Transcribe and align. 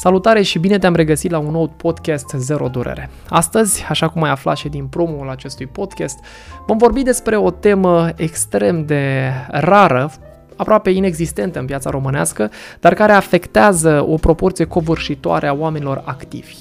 Salutare 0.00 0.42
și 0.42 0.58
bine 0.58 0.78
te-am 0.78 0.94
regăsit 0.94 1.30
la 1.30 1.38
un 1.38 1.50
nou 1.50 1.68
podcast 1.68 2.34
Zero 2.36 2.68
Durere. 2.68 3.10
Astăzi, 3.28 3.84
așa 3.88 4.08
cum 4.08 4.22
ai 4.22 4.30
aflat 4.30 4.56
și 4.56 4.68
din 4.68 4.86
promul 4.86 5.28
acestui 5.30 5.66
podcast, 5.66 6.18
vom 6.66 6.78
vorbi 6.78 7.02
despre 7.02 7.36
o 7.36 7.50
temă 7.50 8.08
extrem 8.16 8.86
de 8.86 9.32
rară, 9.48 10.10
aproape 10.56 10.90
inexistentă 10.90 11.58
în 11.58 11.64
piața 11.64 11.90
românească, 11.90 12.50
dar 12.80 12.94
care 12.94 13.12
afectează 13.12 14.04
o 14.08 14.14
proporție 14.14 14.64
covârșitoare 14.64 15.46
a 15.46 15.54
oamenilor 15.54 16.02
activi. 16.04 16.56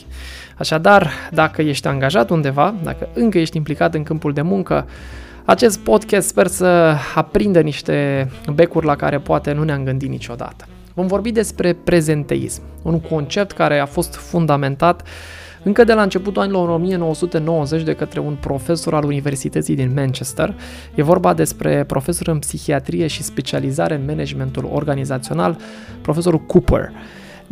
Așadar, 0.57 1.10
dacă 1.32 1.61
ești 1.61 1.87
angajat 1.87 2.29
undeva, 2.29 2.74
dacă 2.83 3.07
încă 3.14 3.37
ești 3.37 3.57
implicat 3.57 3.93
în 3.93 4.04
câmpul 4.04 4.33
de 4.33 4.42
muncă, 4.42 4.87
acest 5.46 5.79
podcast 5.79 6.28
sper 6.28 6.47
să 6.47 6.96
aprindă 7.15 7.61
niște 7.61 8.28
becuri 8.54 8.86
la 8.86 8.96
care 8.96 9.19
poate 9.19 9.51
nu 9.51 9.64
ne-am 9.64 9.83
gândit 9.83 10.10
niciodată. 10.10 10.65
Vom 11.00 11.08
vorbi 11.08 11.32
despre 11.32 11.74
prezenteism, 11.74 12.62
un 12.82 13.00
concept 13.00 13.52
care 13.52 13.80
a 13.80 13.86
fost 13.86 14.16
fundamentat 14.16 15.08
încă 15.64 15.84
de 15.84 15.94
la 15.94 16.02
începutul 16.02 16.42
anilor 16.42 16.70
1990 16.70 17.84
de 17.84 17.94
către 17.94 18.20
un 18.20 18.36
profesor 18.39 18.94
al 18.94 19.04
Universității 19.04 19.75
din 19.75 19.92
Manchester. 19.96 20.56
E 20.96 21.04
vorba 21.04 21.34
despre 21.34 21.84
profesor 21.84 22.28
în 22.28 22.39
psihiatrie 22.39 23.08
și 23.08 23.24
specializare 23.24 23.96
în 23.96 24.06
managementul 24.06 24.70
organizațional, 24.74 25.58
profesorul 26.02 26.39
Cooper. 26.39 26.92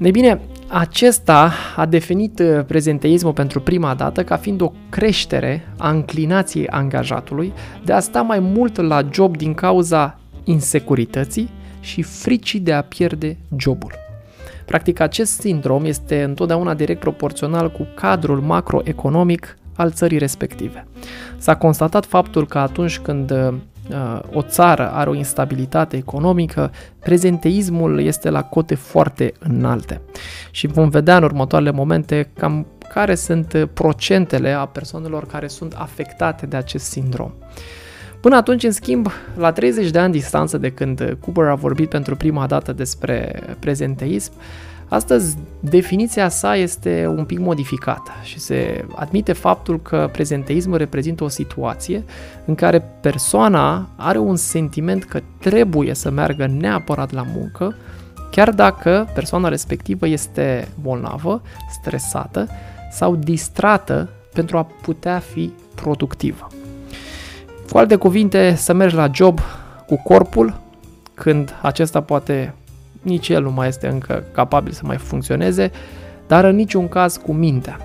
Ei 0.02 0.12
bine, 0.12 0.42
acesta 0.68 1.52
a 1.76 1.86
definit 1.86 2.40
uh, 2.40 2.66
prezenteismul 2.66 3.34
pentru 3.34 3.62
prima 3.62 3.94
dată 3.94 4.24
ca 4.24 4.36
fiind 4.36 4.62
o 4.62 4.72
creștere 4.90 5.74
a 5.78 5.90
înclinației 5.90 6.68
angajatului 6.68 7.54
de 7.86 7.94
a 7.94 8.00
sta 8.00 8.22
mai 8.22 8.40
mult 8.40 8.82
la 8.82 9.08
job 9.12 9.38
din 9.38 9.54
cauza 9.54 10.20
insecurității 10.44 11.50
și 11.80 12.02
fricii 12.02 12.60
de 12.60 12.74
a 12.74 12.82
pierde 12.82 13.38
jobul. 13.58 13.92
Practic, 14.66 15.00
acest 15.00 15.40
sindrom 15.40 15.86
este 15.86 16.24
întotdeauna 16.24 16.74
direct 16.74 17.00
proporțional 17.00 17.72
cu 17.72 17.88
cadrul 17.96 18.42
macroeconomic 18.42 19.58
al 19.76 19.92
țării 19.92 20.18
respective. 20.18 20.88
S-a 21.38 21.56
constatat 21.56 22.06
faptul 22.06 22.48
că 22.48 22.58
atunci 22.58 23.00
când 23.00 23.32
uh, 23.32 23.54
o 24.34 24.42
țară 24.42 24.92
are 24.92 25.10
o 25.10 25.14
instabilitate 25.14 25.98
economică, 25.98 26.72
prezenteismul 27.00 28.00
este 28.00 28.30
la 28.30 28.44
cote 28.44 28.76
foarte 28.76 29.34
înalte. 29.40 30.02
Și 30.52 30.68
vom 30.68 30.90
vedea 30.90 31.18
în 31.18 31.24
următoarele 31.24 31.72
momente 31.72 32.30
cam 32.38 32.66
care 32.94 33.16
sunt 33.16 33.70
procentele 33.74 34.52
a 34.52 34.66
persoanelor 34.66 35.26
care 35.26 35.48
sunt 35.48 35.74
afectate 35.78 36.46
de 36.46 36.56
acest 36.56 36.86
sindrom. 36.86 37.32
Până 38.22 38.36
atunci, 38.36 38.64
în 38.64 38.72
schimb, 38.72 39.08
la 39.36 39.52
30 39.52 39.90
de 39.90 40.00
ani 40.00 40.12
distanță 40.12 40.58
de 40.58 40.72
când 40.72 41.18
Cooper 41.20 41.46
a 41.46 41.56
vorbit 41.56 41.90
pentru 41.90 42.16
prima 42.16 42.48
dată 42.48 42.74
despre 42.74 43.44
prezenteism, 43.60 44.32
Astăzi, 44.90 45.38
definiția 45.60 46.30
sa 46.30 46.56
este 46.56 47.14
un 47.18 47.26
pic 47.26 47.40
modificată 47.40 48.12
și 48.24 48.40
se 48.40 48.86
admite 48.96 49.34
faptul 49.34 49.82
că 49.82 50.10
prezenteismul 50.12 50.78
reprezintă 50.78 51.24
o 51.24 51.28
situație 51.28 52.04
în 52.46 52.56
care 52.56 52.80
persoana 53.02 53.90
are 53.96 54.18
un 54.18 54.36
sentiment 54.36 55.04
că 55.04 55.22
trebuie 55.40 55.94
să 55.94 56.10
meargă 56.10 56.48
neapărat 56.48 57.12
la 57.12 57.26
muncă, 57.36 57.76
chiar 58.32 58.52
dacă 58.52 59.10
persoana 59.14 59.48
respectivă 59.48 60.08
este 60.08 60.68
bolnavă, 60.82 61.42
stresată 61.70 62.48
sau 62.92 63.16
distrată 63.16 64.10
pentru 64.34 64.58
a 64.58 64.68
putea 64.82 65.20
fi 65.20 65.52
productivă. 65.76 66.48
Cu 67.72 67.78
alte 67.78 67.96
cuvinte, 67.96 68.56
să 68.56 68.74
mergi 68.74 68.96
la 68.96 69.10
job 69.14 69.40
cu 69.88 70.02
corpul 70.04 70.60
când 71.14 71.56
acesta 71.62 72.02
poate 72.02 72.54
nici 73.02 73.30
el 73.30 73.42
nu 73.42 73.52
mai 73.52 73.68
este 73.68 73.88
încă 73.88 74.24
capabil 74.32 74.72
să 74.72 74.82
mai 74.84 74.98
funcționeze, 74.98 75.72
dar 76.28 76.44
în 76.44 76.56
niciun 76.56 76.88
caz 76.88 77.18
cu 77.18 77.34
mintea. 77.34 77.80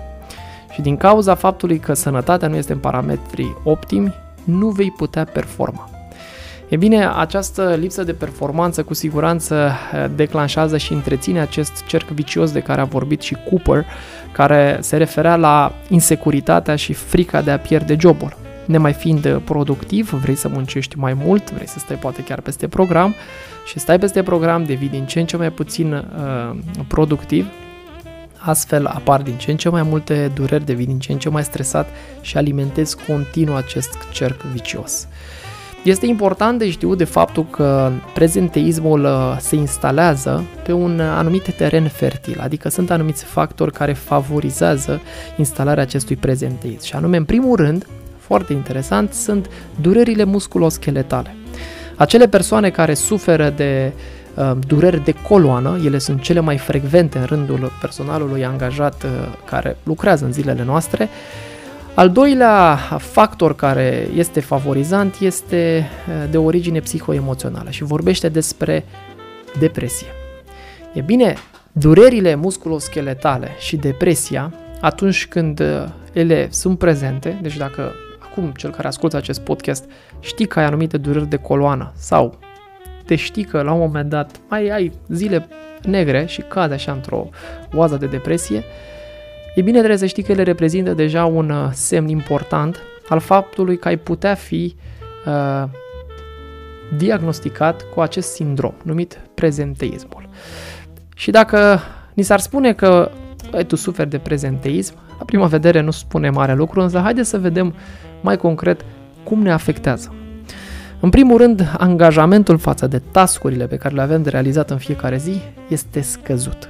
Și 0.71 0.81
din 0.81 0.97
cauza 0.97 1.35
faptului 1.35 1.79
că 1.79 1.93
sănătatea 1.93 2.47
nu 2.47 2.55
este 2.55 2.73
în 2.73 2.79
parametrii 2.79 3.57
optimi, 3.63 4.13
nu 4.43 4.69
vei 4.69 4.91
putea 4.91 5.23
performa. 5.23 5.89
E 6.69 6.77
bine, 6.77 7.09
această 7.15 7.75
lipsă 7.79 8.03
de 8.03 8.13
performanță 8.13 8.83
cu 8.83 8.93
siguranță 8.93 9.71
eh, 9.93 10.05
declanșează 10.15 10.77
și 10.77 10.93
întreține 10.93 11.39
acest 11.39 11.85
cerc 11.85 12.07
vicios 12.07 12.51
de 12.51 12.59
care 12.59 12.81
a 12.81 12.85
vorbit 12.85 13.21
și 13.21 13.37
Cooper, 13.49 13.85
care 14.31 14.77
se 14.81 14.97
referea 14.97 15.35
la 15.35 15.73
insecuritatea 15.89 16.75
și 16.75 16.93
frica 16.93 17.41
de 17.41 17.51
a 17.51 17.59
pierde 17.59 17.95
jobul. 17.99 18.42
Nemai 18.65 18.93
fiind 18.93 19.41
productiv, 19.43 20.09
vrei 20.09 20.35
să 20.35 20.47
muncești 20.47 20.97
mai 20.97 21.13
mult, 21.13 21.51
vrei 21.51 21.67
să 21.67 21.79
stai 21.79 21.95
poate 21.95 22.23
chiar 22.23 22.41
peste 22.41 22.67
program 22.67 23.15
și 23.65 23.79
stai 23.79 23.99
peste 23.99 24.23
program, 24.23 24.63
devii 24.63 24.89
din 24.89 25.05
ce 25.05 25.19
în 25.19 25.25
ce 25.25 25.37
mai 25.37 25.51
puțin 25.51 25.93
uh, 25.93 26.57
productiv, 26.87 27.47
astfel 28.37 28.85
apar 28.85 29.21
din 29.21 29.35
ce 29.37 29.51
în 29.51 29.57
ce 29.57 29.69
mai 29.69 29.83
multe 29.83 30.31
dureri, 30.33 30.65
devii 30.65 30.85
din 30.85 30.99
ce 30.99 31.11
în 31.11 31.17
ce 31.17 31.29
mai 31.29 31.43
stresat 31.43 31.89
și 32.21 32.37
alimentezi 32.37 32.97
continuu 33.07 33.55
acest 33.55 33.97
cerc 34.11 34.41
vicios. 34.41 35.07
Este 35.83 36.05
important 36.05 36.59
de 36.59 36.69
știut 36.69 36.97
de 36.97 37.03
faptul 37.03 37.45
că 37.45 37.91
prezenteismul 38.13 39.03
uh, 39.03 39.37
se 39.39 39.55
instalează 39.55 40.43
pe 40.63 40.71
un 40.71 40.99
anumit 40.99 41.55
teren 41.55 41.87
fertil, 41.87 42.39
adică 42.39 42.69
sunt 42.69 42.91
anumiți 42.91 43.23
factori 43.23 43.71
care 43.71 43.93
favorizează 43.93 45.01
instalarea 45.37 45.83
acestui 45.83 46.15
prezenteism. 46.15 46.85
Și 46.85 46.95
anume, 46.95 47.17
în 47.17 47.25
primul 47.25 47.55
rând, 47.55 47.87
foarte 48.25 48.53
interesant, 48.53 49.13
sunt 49.13 49.49
durerile 49.81 50.23
musculoscheletale. 50.23 51.35
Acele 51.95 52.27
persoane 52.27 52.69
care 52.69 52.93
suferă 52.93 53.49
de 53.49 53.91
uh, 54.33 54.51
dureri 54.67 55.03
de 55.03 55.13
coloană, 55.27 55.79
ele 55.85 55.97
sunt 55.97 56.21
cele 56.21 56.39
mai 56.39 56.57
frecvente 56.57 57.17
în 57.17 57.25
rândul 57.25 57.71
personalului 57.81 58.45
angajat 58.45 59.03
uh, 59.03 59.09
care 59.45 59.77
lucrează 59.83 60.25
în 60.25 60.31
zilele 60.31 60.63
noastre. 60.63 61.09
Al 61.93 62.09
doilea 62.09 62.75
factor 62.97 63.55
care 63.55 64.07
este 64.15 64.39
favorizant 64.39 65.15
este 65.19 65.89
uh, 66.07 66.29
de 66.31 66.37
origine 66.37 66.79
psihoemoțională 66.79 67.69
și 67.69 67.83
vorbește 67.83 68.29
despre 68.29 68.85
depresie. 69.59 70.07
E 70.93 71.01
bine, 71.01 71.35
durerile 71.71 72.35
musculoscheletale 72.35 73.49
și 73.59 73.75
depresia, 73.75 74.53
atunci 74.81 75.27
când 75.27 75.59
uh, 75.59 75.85
ele 76.13 76.47
sunt 76.51 76.77
prezente, 76.77 77.39
deci 77.41 77.57
dacă 77.57 77.91
acum 78.33 78.51
cel 78.51 78.71
care 78.71 78.87
ascultă 78.87 79.17
acest 79.17 79.41
podcast 79.41 79.89
știi 80.19 80.45
că 80.45 80.59
ai 80.59 80.65
anumite 80.65 80.97
dureri 80.97 81.29
de 81.29 81.35
coloană 81.35 81.91
sau 81.95 82.39
te 83.05 83.15
știi 83.15 83.43
că 83.43 83.61
la 83.61 83.71
un 83.71 83.79
moment 83.79 84.09
dat 84.09 84.39
mai 84.49 84.69
ai 84.69 84.91
zile 85.09 85.47
negre 85.81 86.25
și 86.25 86.41
cazi 86.41 86.73
așa 86.73 86.91
într-o 86.91 87.29
oază 87.73 87.95
de 87.95 88.05
depresie, 88.05 88.63
e 89.55 89.61
bine 89.61 89.77
trebuie 89.77 89.97
să 89.97 90.05
știi 90.05 90.23
că 90.23 90.31
ele 90.31 90.43
reprezintă 90.43 90.93
deja 90.93 91.25
un 91.25 91.49
uh, 91.49 91.69
semn 91.71 92.07
important 92.07 92.81
al 93.07 93.19
faptului 93.19 93.77
că 93.77 93.87
ai 93.87 93.97
putea 93.97 94.33
fi 94.33 94.75
uh, 95.25 95.69
diagnosticat 96.97 97.85
cu 97.93 98.01
acest 98.01 98.33
sindrom 98.33 98.73
numit 98.83 99.19
prezenteismul. 99.33 100.29
Și 101.15 101.31
dacă 101.31 101.79
ni 102.13 102.23
s-ar 102.23 102.39
spune 102.39 102.73
că 102.73 103.11
băi, 103.49 103.65
tu 103.65 103.75
suferi 103.75 104.09
de 104.09 104.17
prezenteism, 104.17 104.95
la 105.17 105.25
prima 105.25 105.45
vedere 105.45 105.81
nu 105.81 105.91
spune 105.91 106.29
mare 106.29 106.53
lucru, 106.53 106.81
însă 106.81 106.99
haideți 106.99 107.29
să 107.29 107.37
vedem 107.37 107.73
mai 108.21 108.37
concret 108.37 108.85
cum 109.23 109.41
ne 109.41 109.51
afectează. 109.51 110.13
În 110.99 111.09
primul 111.09 111.37
rând, 111.37 111.75
angajamentul 111.77 112.57
față 112.57 112.87
de 112.87 113.01
tascurile 113.11 113.67
pe 113.67 113.75
care 113.75 113.95
le 113.95 114.01
avem 114.01 114.23
de 114.23 114.29
realizat 114.29 114.69
în 114.69 114.77
fiecare 114.77 115.17
zi 115.17 115.41
este 115.67 116.01
scăzut. 116.01 116.69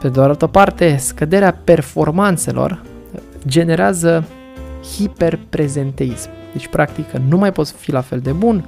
Pe 0.00 0.08
de 0.08 0.20
altă 0.20 0.46
parte, 0.46 0.96
scăderea 0.96 1.60
performanțelor 1.64 2.82
generează 3.46 4.24
hiperprezenteism. 4.96 6.28
Deci, 6.52 6.68
practic, 6.68 7.10
nu 7.10 7.36
mai 7.36 7.52
poți 7.52 7.72
fi 7.72 7.92
la 7.92 8.00
fel 8.00 8.20
de 8.20 8.32
bun, 8.32 8.64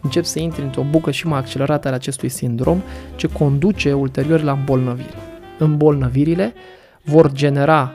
începi 0.00 0.26
să 0.26 0.38
intri 0.38 0.62
într-o 0.62 0.86
bucă 0.90 1.10
și 1.10 1.26
mai 1.26 1.38
accelerată 1.38 1.88
al 1.88 1.94
acestui 1.94 2.28
sindrom, 2.28 2.82
ce 3.16 3.26
conduce 3.26 3.92
ulterior 3.92 4.42
la 4.42 4.52
îmbolnăviri. 4.52 5.16
Îmbolnăvirile 5.58 6.52
vor 7.02 7.32
genera 7.32 7.92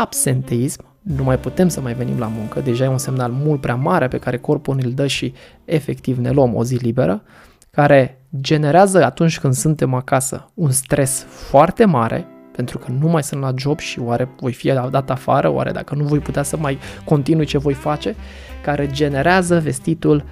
absenteism, 0.00 0.84
nu 1.02 1.22
mai 1.22 1.38
putem 1.38 1.68
să 1.68 1.80
mai 1.80 1.94
venim 1.94 2.18
la 2.18 2.26
muncă, 2.26 2.60
deja 2.60 2.84
e 2.84 2.88
un 2.88 2.98
semnal 2.98 3.30
mult 3.30 3.60
prea 3.60 3.74
mare 3.74 4.08
pe 4.08 4.18
care 4.18 4.38
corpul 4.38 4.80
îl 4.82 4.92
dă 4.92 5.06
și 5.06 5.32
efectiv 5.64 6.18
ne 6.18 6.30
luăm 6.30 6.54
o 6.54 6.64
zi 6.64 6.74
liberă, 6.74 7.22
care 7.70 8.24
generează 8.40 9.04
atunci 9.04 9.38
când 9.38 9.54
suntem 9.54 9.94
acasă 9.94 10.50
un 10.54 10.70
stres 10.70 11.26
foarte 11.28 11.84
mare, 11.84 12.26
pentru 12.56 12.78
că 12.78 12.92
nu 12.98 13.08
mai 13.08 13.22
sunt 13.22 13.40
la 13.40 13.52
job 13.56 13.78
și 13.78 14.00
oare 14.00 14.28
voi 14.40 14.52
fi 14.52 14.72
dat 14.90 15.10
afară, 15.10 15.48
oare 15.48 15.70
dacă 15.70 15.94
nu 15.94 16.04
voi 16.04 16.18
putea 16.18 16.42
să 16.42 16.56
mai 16.56 16.78
continui 17.04 17.44
ce 17.44 17.58
voi 17.58 17.74
face, 17.74 18.14
care 18.62 18.86
generează 18.90 19.58
vestitul 19.58 20.24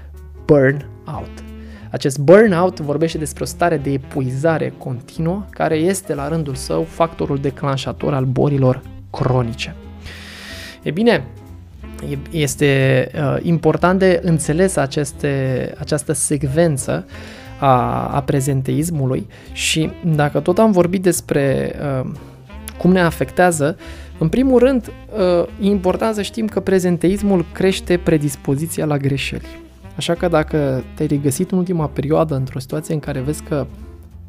burn-out. 0.45 1.45
Acest 1.91 2.19
burnout 2.19 2.81
vorbește 2.81 3.19
despre 3.19 3.43
o 3.43 3.47
stare 3.47 3.77
de 3.77 3.93
epuizare 3.93 4.75
continuă, 4.79 5.45
care 5.51 5.75
este 5.75 6.15
la 6.15 6.29
rândul 6.29 6.55
său 6.55 6.83
factorul 6.83 7.37
declanșator 7.37 8.15
al 8.15 8.25
bolilor 8.25 8.83
cronice. 9.11 9.75
E 10.83 10.91
bine, 10.91 11.25
este 12.31 13.11
uh, 13.15 13.37
important 13.43 13.99
de 13.99 14.21
înțeles 14.23 14.77
aceste, 14.77 15.75
această 15.79 16.13
secvență 16.13 17.07
a, 17.59 18.07
a 18.07 18.23
prezenteismului 18.23 19.27
și 19.53 19.91
dacă 20.05 20.41
tot 20.41 20.59
am 20.59 20.71
vorbit 20.71 21.03
despre 21.03 21.75
uh, 22.01 22.11
Cum 22.79 22.93
ne 22.93 23.01
afectează? 23.01 23.77
În 24.19 24.29
primul 24.29 24.59
rând, 24.59 24.93
e 25.61 25.67
important 25.67 26.15
să 26.15 26.23
știm 26.23 26.47
că 26.47 26.61
prezenteismul 26.61 27.45
crește 27.53 27.97
predispoziția 27.97 28.85
la 28.85 28.97
greșeli. 28.97 29.47
Așa 29.97 30.15
că 30.15 30.29
dacă 30.29 30.85
te-ai 30.95 31.09
regăsit 31.09 31.51
în 31.51 31.59
ultima 31.59 31.87
perioadă 31.87 32.35
într-o 32.35 32.59
situație 32.59 32.95
în 32.95 33.01
care 33.01 33.21
vezi 33.21 33.43
că 33.43 33.67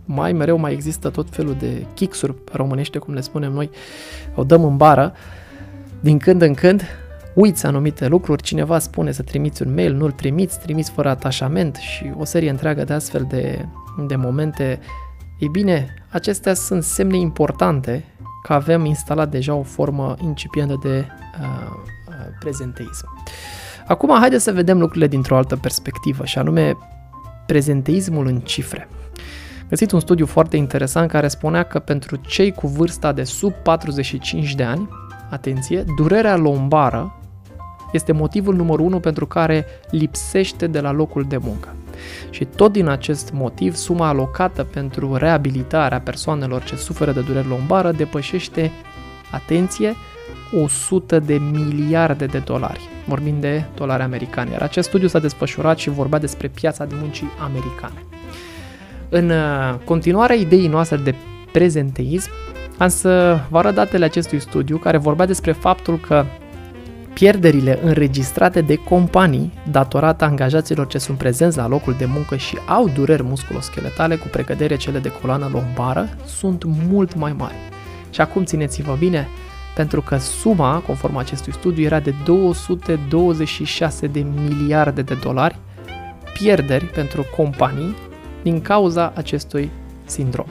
mai 0.06 0.34
mereu 0.34 0.58
mai 0.58 0.74
există 0.74 1.10
tot 1.10 1.28
felul 1.30 1.56
de 1.60 1.86
kicksuri 1.94 2.36
românește, 2.52 2.98
cum 2.98 3.14
le 3.14 3.22
spunem 3.22 3.52
noi, 3.52 3.70
o 4.36 4.44
dăm 4.44 4.64
în 4.64 4.78
bară, 4.78 5.14
din 6.00 6.18
când 6.18 6.42
în 6.42 6.54
când, 6.54 6.84
uiți 7.34 7.66
anumite 7.66 8.08
lucruri, 8.08 8.44
cineva 8.44 8.80
spune 8.80 9.12
să 9.12 9.22
trimiți 9.22 9.62
un 9.62 9.74
mail, 9.74 9.94
nu-l 9.94 10.12
trimiți, 10.12 10.60
trimiți 10.60 10.92
fără 10.92 11.10
atașament 11.10 11.76
și 11.76 12.12
o 12.18 12.26
serie 12.26 12.50
întreagă 12.50 12.84
de 12.84 12.94
astfel 12.94 13.26
de, 13.30 13.66
de 14.08 14.16
momente. 14.16 14.80
Ei 15.40 15.48
bine, 15.48 15.94
acestea 16.10 16.54
sunt 16.54 16.84
semne 16.84 17.18
importante 17.18 18.06
că 18.44 18.54
avem 18.54 18.86
instalat 18.86 19.30
deja 19.30 19.54
o 19.54 19.64
formă 19.64 20.16
incipientă 20.22 20.80
de 20.84 21.06
uh, 21.40 21.70
uh, 22.08 22.16
prezenteism. 22.40 23.08
Acum, 23.88 24.10
haideți 24.20 24.44
să 24.44 24.52
vedem 24.52 24.80
lucrurile 24.80 25.08
dintr-o 25.08 25.38
altă 25.38 25.56
perspectivă, 25.56 26.26
și 26.26 26.38
anume 26.38 26.78
prezenteismul 27.46 28.28
în 28.28 28.40
cifre. 28.40 28.88
Găsit 29.72 29.92
un 29.92 30.00
studiu 30.00 30.26
foarte 30.26 30.58
interesant 30.58 31.10
care 31.10 31.28
spunea 31.28 31.64
că 31.64 31.80
pentru 31.80 32.16
cei 32.16 32.52
cu 32.52 32.68
vârsta 32.68 33.12
de 33.12 33.24
sub 33.24 33.54
45 33.54 34.56
de 34.56 34.64
ani, 34.64 34.90
atenție, 35.30 35.84
durerea 35.98 36.36
lombară 36.36 37.16
este 37.92 38.12
motivul 38.12 38.56
numărul 38.56 38.86
unu 38.86 39.00
pentru 39.00 39.26
care 39.26 39.66
lipsește 39.90 40.68
de 40.68 40.80
la 40.80 40.92
locul 40.92 41.26
de 41.28 41.38
muncă. 41.38 41.76
Și 42.30 42.46
tot 42.46 42.72
din 42.72 42.88
acest 42.88 43.32
motiv, 43.34 43.76
suma 43.76 44.08
alocată 44.08 44.64
pentru 44.64 45.16
reabilitarea 45.16 46.00
persoanelor 46.00 46.64
ce 46.64 46.76
suferă 46.76 47.12
de 47.12 47.22
dureri 47.22 47.48
lombară 47.48 47.92
depășește, 47.92 48.72
atenție, 49.32 49.94
100 50.64 51.20
de 51.20 51.34
miliarde 51.34 52.26
de 52.26 52.40
dolari. 52.40 52.90
Vorbim 53.06 53.40
de 53.40 53.64
dolari 53.76 54.04
americani. 54.04 54.52
Iar 54.52 54.62
acest 54.62 54.88
studiu 54.88 55.08
s-a 55.08 55.20
desfășurat 55.20 55.78
și 55.78 55.90
vorbea 55.90 56.20
despre 56.20 56.48
piața 56.48 56.86
de 56.86 56.96
muncii 57.00 57.28
americane. 57.40 58.06
În 59.14 59.30
uh, 59.30 59.76
continuarea 59.86 60.36
ideii 60.36 60.68
noastre 60.68 60.98
de 60.98 61.16
prezenteism, 61.52 62.30
am 62.78 62.88
să 62.88 63.40
vă 63.50 63.58
arăt 63.58 63.74
datele 63.74 64.06
acestui 64.06 64.40
studiu 64.40 64.78
care 64.78 64.98
vorbea 64.98 65.26
despre 65.26 65.52
faptul 65.52 66.00
că 66.00 66.26
pierderile 67.14 67.80
înregistrate 67.84 68.62
de 68.62 68.76
companii 68.76 69.54
datorate 69.72 70.24
angajaților 70.24 70.88
ce 70.88 70.98
sunt 70.98 71.18
prezenți 71.18 71.58
la 71.58 71.68
locul 71.68 71.96
de 71.98 72.06
muncă 72.06 72.36
și 72.36 72.58
au 72.68 72.90
dureri 72.90 73.24
musculoscheletale 73.24 74.16
cu 74.16 74.28
precădere 74.28 74.76
cele 74.76 75.00
de 75.00 75.12
coloană 75.22 75.50
lombară 75.54 76.10
sunt 76.26 76.64
mult 76.90 77.16
mai 77.16 77.34
mari. 77.38 77.56
Și 78.10 78.22
acum 78.22 78.44
țineți-vă 78.44 78.96
bine, 79.00 79.28
pentru 79.76 80.02
că 80.02 80.18
suma, 80.18 80.84
conform 80.86 81.16
acestui 81.16 81.54
studiu, 81.54 81.84
era 81.84 82.00
de 82.00 82.14
226 82.26 84.08
de 84.08 84.26
miliarde 84.50 85.02
de 85.02 85.18
dolari 85.24 85.60
pierderi 86.34 86.86
pentru 86.86 87.26
companii 87.36 87.96
din 88.44 88.62
cauza 88.62 89.14
acestui 89.16 89.70
sindrom. 90.06 90.48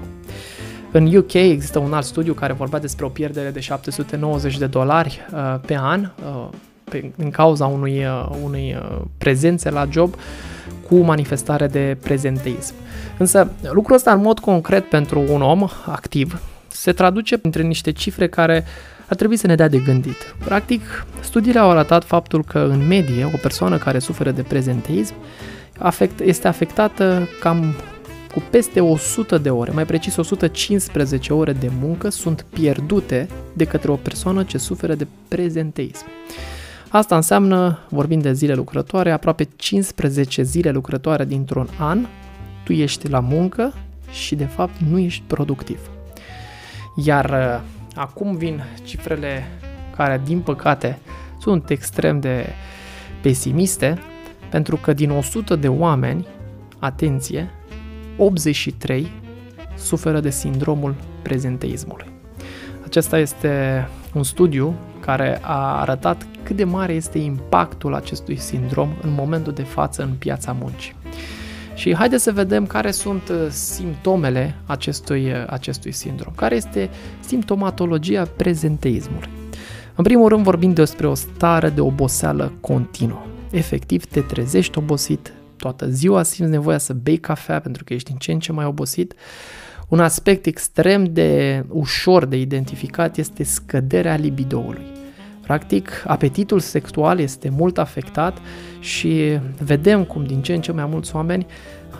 În 0.93 1.17
UK 1.17 1.33
există 1.33 1.79
un 1.79 1.93
alt 1.93 2.05
studiu 2.05 2.33
care 2.33 2.53
vorbea 2.53 2.79
despre 2.79 3.05
o 3.05 3.09
pierdere 3.09 3.51
de 3.51 3.61
790 3.61 4.59
de 4.59 4.67
dolari 4.67 5.21
uh, 5.33 5.61
pe 5.67 5.77
an 5.77 6.01
uh, 6.01 6.49
pe, 6.91 7.11
din 7.15 7.31
cauza 7.31 7.67
unui, 7.67 8.05
uh, 8.05 8.29
unui 8.45 8.77
uh, 8.79 9.01
prezențe 9.19 9.71
la 9.71 9.89
job 9.91 10.15
cu 10.89 10.97
manifestare 10.97 11.67
de 11.67 11.97
prezenteism. 12.03 12.75
Însă 13.19 13.51
lucrul 13.73 13.97
ăsta 13.97 14.13
în 14.13 14.21
mod 14.21 14.39
concret 14.39 14.85
pentru 14.89 15.25
un 15.29 15.43
om 15.43 15.69
activ 15.87 16.41
se 16.69 16.93
traduce 16.93 17.39
între 17.43 17.63
niște 17.63 17.93
cifre 17.93 18.29
care 18.29 18.65
ar 19.09 19.17
trebui 19.17 19.37
să 19.37 19.47
ne 19.47 19.55
dea 19.55 19.69
de 19.69 19.79
gândit. 19.79 20.35
Practic, 20.45 21.07
studiile 21.21 21.59
au 21.59 21.71
arătat 21.71 22.05
faptul 22.05 22.45
că 22.45 22.59
în 22.59 22.87
medie 22.87 23.25
o 23.25 23.37
persoană 23.43 23.77
care 23.77 23.99
suferă 23.99 24.31
de 24.31 24.43
prezenteism 24.43 25.15
afect, 25.81 26.21
este 26.21 26.49
afectată 26.49 27.29
cam 27.41 27.75
cu 28.35 28.43
peste 28.51 28.81
100 28.81 29.39
de 29.39 29.51
ore, 29.51 29.71
mai 29.71 29.87
precis 29.87 30.17
115 30.17 31.33
ore 31.33 31.53
de 31.53 31.71
muncă 31.81 32.09
sunt 32.09 32.47
pierdute 32.51 33.29
de 33.53 33.65
către 33.65 33.91
o 33.91 33.97
persoană 33.97 34.43
ce 34.43 34.59
suferă 34.59 34.95
de 34.95 35.07
prezenteism. 35.29 36.05
Asta 36.89 37.17
înseamnă, 37.17 37.79
vorbind 37.89 38.23
de 38.23 38.33
zile 38.33 38.55
lucrătoare, 38.55 39.11
aproape 39.11 39.49
15 39.57 40.43
zile 40.43 40.71
lucrătoare 40.71 41.25
dintr-un 41.25 41.69
an, 41.79 42.07
tu 42.65 42.73
ești 42.73 43.09
la 43.09 43.21
muncă 43.21 43.75
și 44.11 44.35
de 44.35 44.45
fapt 44.45 44.75
nu 44.89 44.99
ești 44.99 45.23
productiv. 45.27 45.79
Iar 47.05 47.31
uh, 47.31 47.61
acum 47.95 48.37
vin 48.37 48.63
cifrele 48.85 49.47
care, 49.97 50.21
din 50.25 50.41
păcate, 50.41 50.99
sunt 51.41 51.71
extrem 51.71 52.21
de 52.21 52.47
pesimiste, 53.23 53.99
pentru 54.51 54.77
că 54.77 54.93
din 54.93 55.11
100 55.11 55.57
de 55.57 55.69
oameni, 55.69 56.27
atenție, 56.79 57.51
83 58.17 59.11
suferă 59.77 60.21
de 60.21 60.31
sindromul 60.31 60.95
prezenteismului. 61.23 62.07
Acesta 62.85 63.19
este 63.19 63.87
un 64.15 64.23
studiu 64.23 64.75
care 65.01 65.39
a 65.43 65.81
arătat 65.81 66.27
cât 66.43 66.57
de 66.57 66.65
mare 66.65 66.93
este 66.93 67.19
impactul 67.19 67.95
acestui 67.95 68.37
sindrom 68.37 68.89
în 69.03 69.13
momentul 69.13 69.53
de 69.53 69.63
față 69.63 70.03
în 70.03 70.11
piața 70.19 70.57
muncii. 70.61 70.95
Și 71.75 71.95
haideți 71.95 72.23
să 72.23 72.33
vedem 72.33 72.67
care 72.67 72.91
sunt 72.91 73.29
uh, 73.29 73.37
simptomele 73.49 74.55
acestui, 74.67 75.31
uh, 75.31 75.45
acestui 75.47 75.93
sindrom. 75.93 76.33
Care 76.37 76.55
este 76.55 76.91
simptomatologia 77.21 78.29
prezenteismului. 78.37 79.29
În 79.95 80.05
primul 80.05 80.29
rând 80.29 80.43
vorbim 80.43 80.73
despre 80.73 81.07
o 81.07 81.15
stare 81.15 81.69
de 81.69 81.81
oboseală 81.81 82.53
continuă. 82.61 83.30
Efectiv, 83.51 84.05
te 84.05 84.21
trezești 84.21 84.79
obosit, 84.79 85.33
toată 85.57 85.89
ziua 85.89 86.23
simți 86.23 86.51
nevoia 86.51 86.79
să 86.79 86.93
bei 86.93 87.17
cafea 87.17 87.61
pentru 87.61 87.85
că 87.85 87.93
ești 87.93 88.09
din 88.09 88.19
ce 88.19 88.33
în 88.33 88.39
ce 88.39 88.53
mai 88.53 88.65
obosit. 88.65 89.15
Un 89.89 90.01
aspect 90.01 90.47
extrem 90.47 91.05
de 91.05 91.65
ușor 91.69 92.25
de 92.25 92.37
identificat 92.37 93.17
este 93.17 93.43
scăderea 93.43 94.17
libidoului. 94.17 94.87
Practic, 95.43 96.05
apetitul 96.07 96.61
sexual 96.61 97.19
este 97.19 97.49
mult 97.49 97.79
afectat 97.79 98.39
și 98.81 99.39
vedem 99.65 100.05
cum 100.05 100.25
din 100.25 100.43
ce 100.43 100.55
în 100.55 100.61
ce 100.61 100.73
mai 100.73 100.87
mulți 100.87 101.15
oameni 101.15 101.47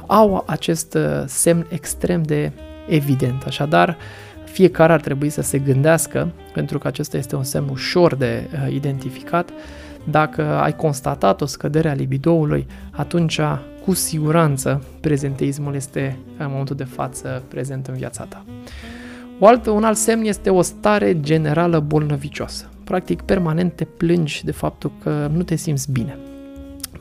au 0.07 0.45
acest 0.47 0.95
uh, 0.95 1.23
semn 1.27 1.67
extrem 1.71 2.23
de 2.23 2.53
evident. 2.89 3.43
Așadar, 3.43 3.97
fiecare 4.45 4.93
ar 4.93 5.01
trebui 5.01 5.29
să 5.29 5.43
se 5.43 5.59
gândească, 5.59 6.33
pentru 6.53 6.79
că 6.79 6.87
acesta 6.87 7.17
este 7.17 7.37
un 7.37 7.45
semn 7.45 7.69
ușor 7.69 8.15
de 8.15 8.49
uh, 8.53 8.73
identificat, 8.75 9.51
dacă 10.05 10.43
ai 10.43 10.77
constatat 10.77 11.41
o 11.41 11.47
scădere 11.47 11.89
a 11.89 11.95
libidoului, 11.95 12.67
atunci 12.91 13.41
cu 13.85 13.95
siguranță 13.95 14.83
prezenteismul 15.01 15.75
este 15.75 16.19
în 16.39 16.47
momentul 16.49 16.77
de 16.77 16.85
față 16.85 17.43
prezent 17.49 17.87
în 17.87 17.95
viața 17.95 18.25
ta. 18.25 18.45
O 19.39 19.47
altă, 19.47 19.71
un 19.71 19.85
alt 19.85 19.97
semn 19.97 20.25
este 20.25 20.51
o 20.51 20.63
stare 20.63 21.21
generală 21.21 21.81
bolnăvicioasă. 21.81 22.69
Practic, 22.85 23.23
permanent 23.23 23.73
te 23.73 23.85
plângi 23.85 24.45
de 24.45 24.53
faptul 24.53 24.93
că 25.03 25.31
nu 25.33 25.43
te 25.43 25.55
simți 25.55 25.93
bine. 25.93 26.19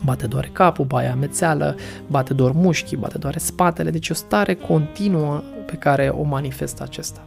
Bate 0.06 0.28
doare 0.28 0.50
capul, 0.52 0.86
baia 0.86 1.12
amețeală, 1.12 1.76
bate 2.08 2.34
doar 2.34 2.52
mușchii, 2.52 2.98
bate 2.98 3.18
doare 3.18 3.38
spatele, 3.38 3.90
deci 3.90 4.10
o 4.10 4.14
stare 4.14 4.54
continuă 4.54 5.42
pe 5.66 5.76
care 5.76 6.08
o 6.08 6.24
manifestă 6.24 6.84
acesta. 6.84 7.26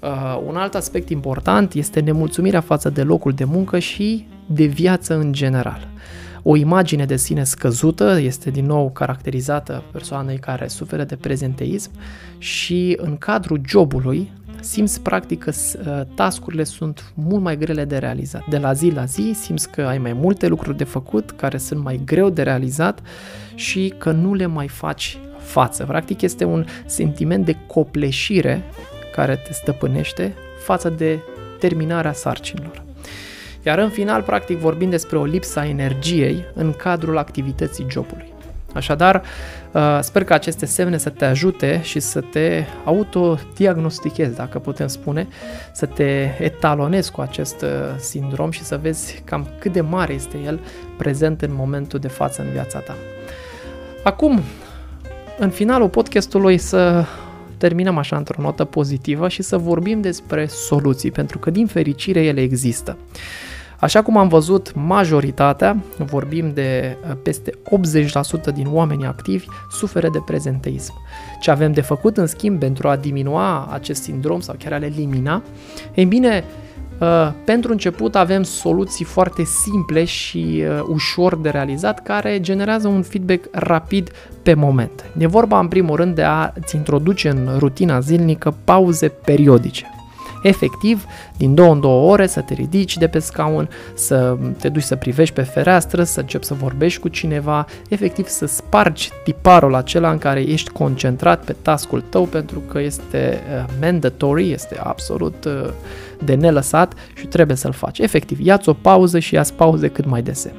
Uh, 0.00 0.40
un 0.46 0.56
alt 0.56 0.74
aspect 0.74 1.08
important 1.08 1.72
este 1.72 2.00
nemulțumirea 2.00 2.60
față 2.60 2.90
de 2.90 3.02
locul 3.02 3.32
de 3.32 3.44
muncă 3.44 3.78
și 3.78 4.26
de 4.52 4.64
viață 4.64 5.14
în 5.14 5.32
general. 5.32 5.88
O 6.42 6.56
imagine 6.56 7.04
de 7.04 7.16
sine 7.16 7.44
scăzută 7.44 8.18
este 8.20 8.50
din 8.50 8.66
nou 8.66 8.90
caracterizată 8.90 9.82
persoanei 9.92 10.38
care 10.38 10.66
suferă 10.66 11.04
de 11.04 11.16
prezenteism 11.16 11.90
și 12.38 12.96
în 13.00 13.16
cadrul 13.16 13.60
jobului 13.66 14.30
simți 14.60 15.00
practic 15.00 15.42
că 15.42 15.50
uh, 15.50 16.00
tascurile 16.14 16.64
sunt 16.64 17.12
mult 17.14 17.42
mai 17.42 17.58
grele 17.58 17.84
de 17.84 17.98
realizat. 17.98 18.48
De 18.48 18.58
la 18.58 18.72
zi 18.72 18.90
la 18.90 19.04
zi 19.04 19.32
simți 19.40 19.70
că 19.70 19.82
ai 19.82 19.98
mai 19.98 20.12
multe 20.12 20.46
lucruri 20.46 20.76
de 20.76 20.84
făcut 20.84 21.30
care 21.30 21.58
sunt 21.58 21.82
mai 21.82 22.00
greu 22.04 22.30
de 22.30 22.42
realizat 22.42 23.00
și 23.54 23.94
că 23.98 24.10
nu 24.10 24.34
le 24.34 24.46
mai 24.46 24.68
faci 24.68 25.18
față. 25.38 25.84
Practic 25.84 26.20
este 26.22 26.44
un 26.44 26.64
sentiment 26.86 27.44
de 27.44 27.56
copleșire 27.66 28.62
care 29.12 29.36
te 29.36 29.52
stăpânește 29.52 30.34
față 30.64 30.88
de 30.88 31.18
terminarea 31.58 32.12
sarcinilor. 32.12 32.89
Iar 33.62 33.78
în 33.78 33.88
final, 33.88 34.22
practic, 34.22 34.58
vorbim 34.58 34.90
despre 34.90 35.18
o 35.18 35.24
lipsă 35.24 35.58
a 35.58 35.66
energiei 35.66 36.44
în 36.54 36.72
cadrul 36.72 37.18
activității 37.18 37.86
jobului. 37.90 38.32
Așadar, 38.74 39.22
uh, 39.72 39.98
sper 40.00 40.24
că 40.24 40.32
aceste 40.32 40.66
semne 40.66 40.98
să 40.98 41.10
te 41.10 41.24
ajute 41.24 41.80
și 41.82 42.00
să 42.00 42.20
te 42.20 42.64
autodiagnostichezi, 42.84 44.36
dacă 44.36 44.58
putem 44.58 44.86
spune, 44.86 45.28
să 45.72 45.86
te 45.86 46.28
etalonezi 46.38 47.10
cu 47.10 47.20
acest 47.20 47.62
uh, 47.62 47.68
sindrom 47.98 48.50
și 48.50 48.62
să 48.62 48.78
vezi 48.82 49.22
cam 49.24 49.48
cât 49.58 49.72
de 49.72 49.80
mare 49.80 50.12
este 50.12 50.38
el 50.44 50.60
prezent 50.96 51.42
în 51.42 51.54
momentul 51.54 51.98
de 51.98 52.08
față 52.08 52.42
în 52.42 52.50
viața 52.50 52.78
ta. 52.78 52.94
Acum, 54.02 54.40
în 55.38 55.50
finalul 55.50 55.88
podcastului, 55.88 56.58
să 56.58 57.04
terminăm 57.60 57.98
așa 57.98 58.16
într-o 58.16 58.42
notă 58.42 58.64
pozitivă 58.64 59.28
și 59.28 59.42
să 59.42 59.58
vorbim 59.58 60.00
despre 60.00 60.46
soluții, 60.46 61.10
pentru 61.10 61.38
că 61.38 61.50
din 61.50 61.66
fericire 61.66 62.20
ele 62.20 62.40
există. 62.40 62.96
Așa 63.80 64.02
cum 64.02 64.16
am 64.16 64.28
văzut, 64.28 64.74
majoritatea, 64.74 65.82
vorbim 65.98 66.50
de 66.54 66.96
uh, 67.02 67.16
peste 67.22 67.50
80% 67.50 68.54
din 68.54 68.66
oamenii 68.70 69.06
activi, 69.06 69.46
suferă 69.70 70.08
de 70.08 70.22
prezenteism. 70.26 70.92
Ce 71.40 71.50
avem 71.50 71.72
de 71.72 71.80
făcut, 71.80 72.16
în 72.16 72.26
schimb, 72.26 72.58
pentru 72.58 72.88
a 72.88 72.96
diminua 72.96 73.68
acest 73.72 74.02
sindrom 74.02 74.40
sau 74.40 74.54
chiar 74.58 74.72
a-l 74.72 74.82
elimina? 74.82 75.42
Ei 75.94 76.04
bine, 76.04 76.44
Uh, 76.44 76.69
pentru 77.44 77.72
început 77.72 78.16
avem 78.16 78.42
soluții 78.42 79.04
foarte 79.04 79.44
simple 79.44 80.04
și 80.04 80.62
uh, 80.62 80.82
ușor 80.88 81.36
de 81.36 81.48
realizat 81.48 82.02
care 82.02 82.40
generează 82.40 82.88
un 82.88 83.02
feedback 83.02 83.44
rapid 83.50 84.10
pe 84.42 84.54
moment. 84.54 85.04
E 85.18 85.26
vorba 85.26 85.58
în 85.58 85.68
primul 85.68 85.96
rând 85.96 86.14
de 86.14 86.22
a-ți 86.22 86.76
introduce 86.76 87.28
în 87.28 87.48
rutina 87.58 88.00
zilnică 88.00 88.54
pauze 88.64 89.08
periodice. 89.08 89.89
Efectiv, 90.42 91.04
din 91.36 91.54
două 91.54 91.72
în 91.72 91.80
două 91.80 92.10
ore 92.10 92.26
să 92.26 92.40
te 92.40 92.54
ridici 92.54 92.96
de 92.96 93.06
pe 93.06 93.18
scaun, 93.18 93.68
să 93.94 94.36
te 94.58 94.68
duci 94.68 94.82
să 94.82 94.96
privești 94.96 95.34
pe 95.34 95.42
fereastră, 95.42 96.02
să 96.02 96.20
începi 96.20 96.44
să 96.44 96.54
vorbești 96.54 97.00
cu 97.00 97.08
cineva, 97.08 97.66
efectiv 97.88 98.26
să 98.26 98.46
spargi 98.46 99.10
tiparul 99.24 99.74
acela 99.74 100.10
în 100.10 100.18
care 100.18 100.40
ești 100.40 100.70
concentrat 100.70 101.44
pe 101.44 101.56
tascul 101.62 102.04
tău 102.08 102.24
pentru 102.24 102.58
că 102.58 102.80
este 102.80 103.42
uh, 103.56 103.64
mandatory, 103.80 104.50
este 104.50 104.78
absolut 104.82 105.44
uh, 105.44 105.70
de 106.24 106.34
nelăsat 106.34 106.94
și 107.14 107.26
trebuie 107.26 107.56
să-l 107.56 107.72
faci. 107.72 107.98
Efectiv, 107.98 108.40
ia-ți 108.40 108.68
o 108.68 108.72
pauză 108.72 109.18
și 109.18 109.34
ia-ți 109.34 109.54
pauze 109.54 109.88
cât 109.88 110.04
mai 110.04 110.22
dese. 110.22 110.52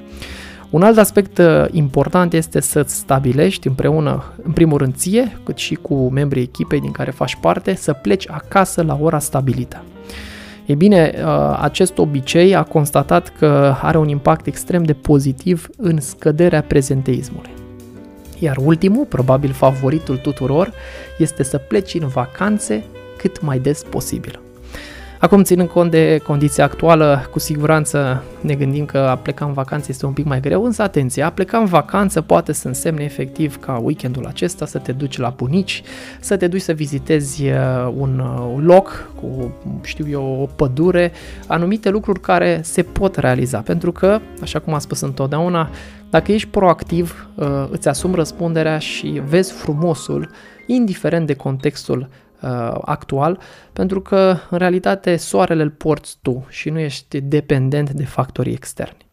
Un 0.72 0.82
alt 0.82 0.98
aspect 0.98 1.38
uh, 1.38 1.66
important 1.72 2.34
este 2.34 2.60
să-ți 2.60 2.96
stabilești 2.96 3.68
împreună, 3.68 4.24
în 4.44 4.52
primul 4.52 4.78
rând 4.78 4.96
ție, 4.96 5.38
cât 5.44 5.58
și 5.58 5.76
cu 5.76 6.10
membrii 6.10 6.44
echipei 6.44 6.80
din 6.80 6.92
care 6.92 7.12
faci 7.12 7.38
parte, 7.42 7.76
să 7.76 7.94
pleci 7.94 8.30
acasă 8.30 8.82
la 8.82 8.98
ora 9.02 9.20
stabilită. 9.20 9.84
E 10.66 10.76
bine, 10.76 11.14
uh, 11.16 11.58
acest 11.62 11.98
obicei 11.98 12.56
a 12.56 12.64
constatat 12.64 13.34
că 13.38 13.76
are 13.82 13.98
un 13.98 14.08
impact 14.08 14.46
extrem 14.46 14.84
de 14.84 14.94
pozitiv 14.94 15.70
în 15.78 16.00
scăderea 16.00 16.62
prezenteismului. 16.62 17.52
Iar 18.40 18.58
ultimul, 18.58 19.06
probabil 19.06 19.52
favoritul 19.52 20.18
tuturor, 20.18 20.72
este 21.18 21.44
să 21.44 21.58
pleci 21.58 21.94
în 21.94 22.08
vacanțe 22.08 22.84
cât 23.18 23.42
mai 23.42 23.60
des 23.60 23.84
posibil. 23.84 24.40
Acum, 25.22 25.44
ținând 25.44 25.70
cont 25.70 25.92
de 25.92 26.22
condiția 26.24 26.64
actuală, 26.64 27.28
cu 27.32 27.40
siguranță 27.40 28.24
ne 28.40 28.56
gândim 28.56 28.86
că 28.86 28.98
a 28.98 29.16
pleca 29.16 29.46
în 29.46 29.54
vacanță 29.54 29.88
este 29.90 30.06
un 30.06 30.14
pic 30.14 30.26
mai 30.26 30.40
greu, 30.40 30.64
însă 30.64 30.82
atenție, 30.82 31.24
a 31.24 31.32
pleca 31.32 31.58
în 31.58 31.66
vacanță 31.66 32.22
poate 32.22 32.52
să 32.52 32.68
însemne 32.68 33.04
efectiv 33.04 33.60
ca 33.60 33.80
weekendul 33.84 34.26
acesta 34.26 34.66
să 34.66 34.78
te 34.78 34.92
duci 34.92 35.18
la 35.18 35.34
bunici, 35.36 35.84
să 36.20 36.38
te 36.38 36.48
duci 36.48 36.62
să 36.62 36.72
vizitezi 36.72 37.48
uh, 37.48 37.94
un 37.98 38.20
uh, 38.20 38.64
loc 38.64 39.12
cu, 39.16 39.54
știu 39.84 40.06
eu, 40.10 40.40
o 40.42 40.46
pădure, 40.46 41.12
anumite 41.48 41.90
lucruri 41.90 42.20
care 42.20 42.60
se 42.64 42.84
pot 42.84 43.16
realiza, 43.16 43.60
pentru 43.60 43.92
că, 43.92 44.20
așa 44.42 44.60
cum 44.60 44.74
am 44.74 44.80
spus 44.80 45.02
întotdeauna, 45.02 45.70
dacă 46.10 46.32
ești 46.32 46.48
proactiv, 46.48 47.28
uh, 47.36 47.68
îți 47.70 47.88
asumi 47.88 48.16
răspunderea 48.16 48.78
și 48.78 49.22
vezi 49.26 49.52
frumosul, 49.52 50.30
indiferent 50.66 51.28
de 51.28 51.34
contextul 51.34 52.08
uh, 52.42 52.78
actual, 52.82 53.40
pentru 53.74 54.02
că 54.02 54.38
în 54.50 54.58
realitate 54.58 55.16
soarele 55.16 55.64
îl 55.64 55.70
porți 55.70 56.18
tu 56.22 56.46
și 56.50 56.70
nu 56.70 56.80
ești 56.80 57.22
dependent 57.22 57.90
de 57.90 58.06
factorii 58.06 58.54
externi. 58.54 59.06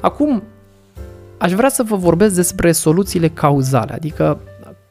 Acum, 0.00 0.42
aș 1.38 1.52
vrea 1.52 1.68
să 1.68 1.82
vă 1.82 1.96
vorbesc 1.96 2.34
despre 2.34 2.72
soluțiile 2.72 3.28
cauzale, 3.28 3.92
adică 3.92 4.40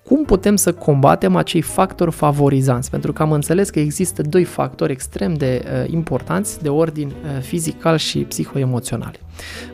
cum 0.03 0.25
putem 0.25 0.55
să 0.55 0.73
combatem 0.73 1.35
acei 1.35 1.61
factori 1.61 2.11
favorizanți, 2.11 2.89
pentru 2.89 3.13
că 3.13 3.21
am 3.21 3.31
înțeles 3.31 3.69
că 3.69 3.79
există 3.79 4.21
doi 4.21 4.43
factori 4.43 4.91
extrem 4.91 5.33
de 5.33 5.63
uh, 5.65 5.91
importanți 5.91 6.61
de 6.61 6.69
ordin 6.69 7.07
uh, 7.07 7.41
fizical 7.41 7.97
și 7.97 8.19
psihoemoțional. 8.19 9.19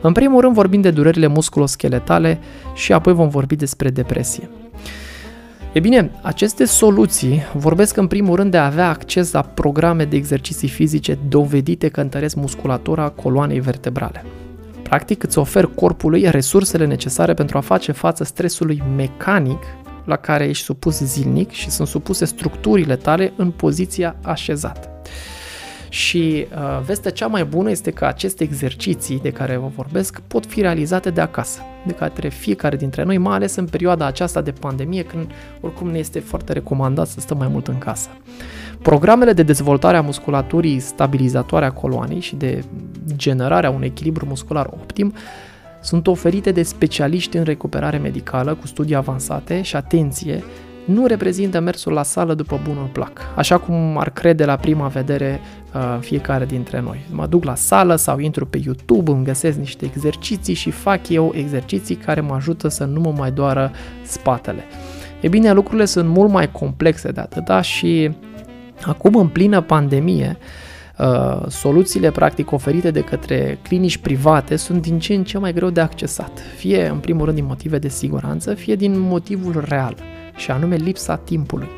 În 0.00 0.12
primul 0.12 0.40
rând 0.40 0.54
vorbim 0.54 0.80
de 0.80 0.90
durerile 0.90 1.26
musculoscheletale 1.26 2.38
și 2.74 2.92
apoi 2.92 3.12
vom 3.12 3.28
vorbi 3.28 3.56
despre 3.56 3.90
depresie. 3.90 4.48
E 5.72 5.80
bine, 5.80 6.10
aceste 6.22 6.64
soluții 6.64 7.42
vorbesc 7.54 7.96
în 7.96 8.06
primul 8.06 8.36
rând 8.36 8.50
de 8.50 8.56
a 8.56 8.64
avea 8.64 8.88
acces 8.88 9.32
la 9.32 9.42
programe 9.42 10.04
de 10.04 10.16
exerciții 10.16 10.68
fizice 10.68 11.18
dovedite 11.28 11.88
că 11.88 12.00
întăresc 12.00 12.34
musculatura 12.34 13.08
coloanei 13.08 13.60
vertebrale. 13.60 14.24
Practic 14.82 15.22
îți 15.22 15.38
ofer 15.38 15.64
corpului 15.64 16.30
resursele 16.30 16.86
necesare 16.86 17.34
pentru 17.34 17.58
a 17.58 17.60
face 17.60 17.92
față 17.92 18.24
stresului 18.24 18.82
mecanic 18.96 19.62
la 20.04 20.16
care 20.16 20.48
ești 20.48 20.64
supus 20.64 20.98
zilnic 20.98 21.50
și 21.50 21.70
sunt 21.70 21.88
supuse 21.88 22.24
structurile 22.24 22.96
tale 22.96 23.32
în 23.36 23.50
poziția 23.50 24.16
așezată. 24.22 24.88
Și 25.92 26.46
uh, 26.52 26.80
vestea 26.84 27.10
cea 27.10 27.26
mai 27.26 27.44
bună 27.44 27.70
este 27.70 27.90
că 27.90 28.04
aceste 28.04 28.44
exerciții 28.44 29.20
de 29.20 29.30
care 29.30 29.56
vă 29.56 29.70
vorbesc 29.74 30.20
pot 30.26 30.46
fi 30.46 30.60
realizate 30.60 31.10
de 31.10 31.20
acasă, 31.20 31.60
de 31.86 31.92
către 31.92 32.28
fiecare 32.28 32.76
dintre 32.76 33.02
noi, 33.02 33.18
mai 33.18 33.34
ales 33.34 33.56
în 33.56 33.66
perioada 33.66 34.06
aceasta 34.06 34.40
de 34.40 34.52
pandemie, 34.52 35.02
când 35.02 35.30
oricum 35.60 35.90
ne 35.90 35.98
este 35.98 36.20
foarte 36.20 36.52
recomandat 36.52 37.06
să 37.06 37.20
stăm 37.20 37.38
mai 37.38 37.48
mult 37.48 37.68
în 37.68 37.78
casă. 37.78 38.08
Programele 38.82 39.32
de 39.32 39.42
dezvoltare 39.42 39.96
a 39.96 40.00
musculaturii 40.00 40.78
stabilizatoare 40.78 41.64
a 41.64 41.72
coloanei 41.72 42.20
și 42.20 42.36
de 42.36 42.64
generarea 43.16 43.70
unui 43.70 43.86
echilibru 43.86 44.26
muscular 44.26 44.66
optim 44.66 45.12
sunt 45.82 46.06
oferite 46.06 46.52
de 46.52 46.62
specialiști 46.62 47.36
în 47.36 47.44
recuperare 47.44 47.96
medicală 47.96 48.54
cu 48.54 48.66
studii 48.66 48.94
avansate 48.94 49.62
și 49.62 49.76
atenție, 49.76 50.44
nu 50.84 51.06
reprezintă 51.06 51.60
mersul 51.60 51.92
la 51.92 52.02
sală 52.02 52.34
după 52.34 52.60
bunul 52.64 52.88
plac, 52.92 53.20
așa 53.36 53.58
cum 53.58 53.98
ar 53.98 54.10
crede 54.10 54.44
la 54.44 54.56
prima 54.56 54.86
vedere 54.86 55.40
uh, 55.74 55.98
fiecare 56.00 56.44
dintre 56.44 56.80
noi. 56.80 57.06
Mă 57.10 57.26
duc 57.26 57.44
la 57.44 57.54
sală 57.54 57.96
sau 57.96 58.18
intru 58.18 58.46
pe 58.46 58.60
YouTube, 58.64 59.10
îmi 59.10 59.24
găsesc 59.24 59.58
niște 59.58 59.84
exerciții 59.84 60.54
și 60.54 60.70
fac 60.70 61.08
eu 61.08 61.32
exerciții 61.34 61.94
care 61.94 62.20
mă 62.20 62.34
ajută 62.34 62.68
să 62.68 62.84
nu 62.84 63.00
mă 63.00 63.12
mai 63.16 63.30
doară 63.30 63.72
spatele. 64.02 64.64
E 65.20 65.28
bine, 65.28 65.52
lucrurile 65.52 65.84
sunt 65.84 66.08
mult 66.08 66.30
mai 66.30 66.50
complexe 66.50 67.10
de 67.10 67.20
atâta 67.20 67.60
și 67.60 68.10
acum 68.86 69.14
în 69.14 69.28
plină 69.28 69.60
pandemie, 69.60 70.38
Uh, 71.00 71.48
soluțiile 71.48 72.10
practic 72.10 72.52
oferite 72.52 72.90
de 72.90 73.00
către 73.00 73.58
clinici 73.62 73.96
private 73.96 74.56
sunt 74.56 74.82
din 74.82 74.98
ce 74.98 75.14
în 75.14 75.24
ce 75.24 75.38
mai 75.38 75.52
greu 75.52 75.70
de 75.70 75.80
accesat, 75.80 76.42
fie 76.56 76.88
în 76.88 76.98
primul 76.98 77.24
rând 77.24 77.36
din 77.36 77.46
motive 77.46 77.78
de 77.78 77.88
siguranță, 77.88 78.54
fie 78.54 78.74
din 78.74 78.98
motivul 78.98 79.64
real 79.68 79.96
și 80.40 80.50
anume 80.50 80.76
lipsa 80.76 81.16
timpului. 81.16 81.68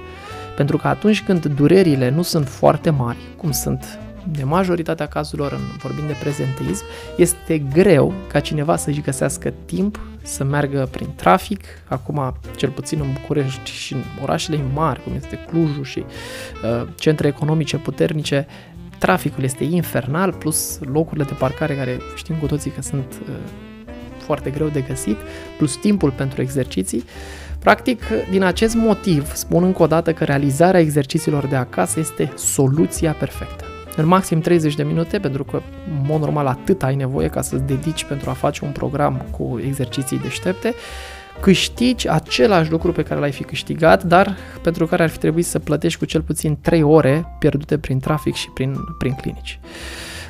Pentru 0.56 0.76
că 0.76 0.88
atunci 0.88 1.22
când 1.22 1.46
durerile 1.46 2.10
nu 2.10 2.22
sunt 2.22 2.48
foarte 2.48 2.90
mari, 2.90 3.18
cum 3.36 3.50
sunt 3.50 3.98
de 4.30 4.44
majoritatea 4.44 5.06
cazurilor 5.06 5.52
în 5.52 5.60
vorbim 5.78 6.06
de 6.06 6.16
prezenteism, 6.20 6.84
este 7.16 7.58
greu 7.58 8.14
ca 8.28 8.40
cineva 8.40 8.76
să-și 8.76 9.00
găsească 9.00 9.52
timp 9.64 10.00
să 10.22 10.44
meargă 10.44 10.88
prin 10.90 11.08
trafic, 11.14 11.64
acum 11.88 12.34
cel 12.56 12.70
puțin 12.70 13.00
în 13.00 13.12
București 13.12 13.70
și 13.70 13.92
în 13.92 14.02
orașele 14.22 14.60
mari, 14.74 15.02
cum 15.02 15.12
este 15.16 15.38
Clujul 15.48 15.84
și 15.84 15.98
uh, 15.98 16.88
centre 16.94 17.28
economice 17.28 17.76
puternice, 17.76 18.46
traficul 18.98 19.44
este 19.44 19.64
infernal, 19.64 20.32
plus 20.32 20.78
locurile 20.92 21.24
de 21.24 21.32
parcare 21.38 21.74
care 21.74 21.98
știm 22.14 22.34
cu 22.34 22.46
toții 22.46 22.70
că 22.70 22.82
sunt 22.82 23.20
uh, 23.28 23.34
foarte 24.18 24.50
greu 24.50 24.68
de 24.68 24.80
găsit, 24.80 25.16
plus 25.56 25.76
timpul 25.76 26.10
pentru 26.10 26.40
exerciții. 26.40 27.04
Practic, 27.62 28.02
din 28.30 28.42
acest 28.42 28.74
motiv, 28.74 29.34
spun 29.34 29.64
încă 29.64 29.82
o 29.82 29.86
dată 29.86 30.12
că 30.12 30.24
realizarea 30.24 30.80
exercițiilor 30.80 31.46
de 31.46 31.56
acasă 31.56 32.00
este 32.00 32.32
soluția 32.36 33.12
perfectă. 33.12 33.64
În 33.96 34.06
maxim 34.06 34.40
30 34.40 34.74
de 34.74 34.82
minute, 34.82 35.18
pentru 35.18 35.44
că, 35.44 35.62
în 35.86 36.04
mod 36.06 36.20
normal, 36.20 36.46
atât 36.46 36.82
ai 36.82 36.94
nevoie 36.94 37.28
ca 37.28 37.42
să-ți 37.42 37.62
dedici 37.62 38.04
pentru 38.04 38.30
a 38.30 38.32
face 38.32 38.64
un 38.64 38.70
program 38.70 39.26
cu 39.30 39.60
exerciții 39.66 40.18
deștepte, 40.18 40.74
câștigi 41.40 42.08
același 42.08 42.70
lucru 42.70 42.92
pe 42.92 43.02
care 43.02 43.20
l-ai 43.20 43.32
fi 43.32 43.42
câștigat, 43.42 44.02
dar 44.02 44.36
pentru 44.62 44.86
care 44.86 45.02
ar 45.02 45.08
fi 45.08 45.18
trebuit 45.18 45.46
să 45.46 45.58
plătești 45.58 45.98
cu 45.98 46.04
cel 46.04 46.22
puțin 46.22 46.58
3 46.60 46.82
ore 46.82 47.26
pierdute 47.38 47.78
prin 47.78 47.98
trafic 47.98 48.34
și 48.34 48.50
prin, 48.50 48.74
prin 48.98 49.12
clinici. 49.12 49.60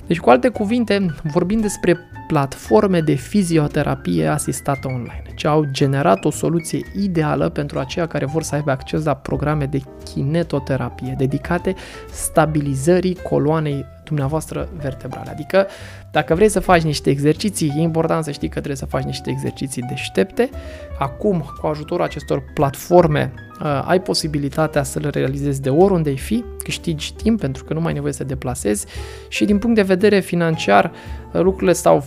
Deci, 0.07 0.21
cu 0.21 0.31
alte 0.31 0.49
cuvinte, 0.49 1.07
vorbim 1.33 1.61
despre 1.61 1.99
platforme 2.27 3.01
de 3.01 3.15
fizioterapie 3.15 4.27
asistată 4.27 4.89
online, 4.89 5.23
ce 5.37 5.47
au 5.47 5.65
generat 5.71 6.25
o 6.25 6.31
soluție 6.31 6.81
ideală 6.97 7.49
pentru 7.49 7.79
aceia 7.79 8.07
care 8.07 8.25
vor 8.25 8.43
să 8.43 8.55
aibă 8.55 8.71
acces 8.71 9.05
la 9.05 9.15
programe 9.15 9.65
de 9.65 9.83
kinetoterapie 10.15 11.15
dedicate 11.19 11.75
stabilizării 12.11 13.17
coloanei 13.29 13.85
dumneavoastră 14.13 14.69
vertebrale. 14.81 15.31
Adică, 15.31 15.67
dacă 16.11 16.35
vrei 16.35 16.49
să 16.49 16.61
faci 16.61 16.83
niște 16.83 17.11
exerciții, 17.11 17.73
e 17.77 17.81
important 17.81 18.25
să 18.25 18.31
știi 18.31 18.49
că 18.49 18.55
trebuie 18.55 18.77
să 18.77 18.87
faci 18.87 19.03
niște 19.03 19.31
exerciții 19.31 19.83
deștepte. 19.83 20.51
Acum, 20.99 21.45
cu 21.61 21.67
ajutorul 21.67 22.05
acestor 22.05 22.43
platforme, 22.55 23.33
uh, 23.61 23.85
ai 23.87 24.01
posibilitatea 24.01 24.83
să 24.83 24.99
le 24.99 25.09
realizezi 25.09 25.61
de 25.61 25.71
oriunde 25.71 26.09
ai 26.09 26.17
fi, 26.17 26.45
câștigi 26.65 27.15
timp 27.15 27.41
pentru 27.41 27.65
că 27.65 27.73
nu 27.73 27.79
mai 27.79 27.89
ai 27.89 27.95
nevoie 27.95 28.13
să 28.13 28.25
deplasezi 28.25 28.87
și 29.29 29.45
din 29.45 29.59
punct 29.59 29.77
de 29.77 29.83
vedere 29.83 30.21
financiar, 30.21 30.93
uh, 31.33 31.41
lucrurile 31.41 31.73
stau 31.73 32.05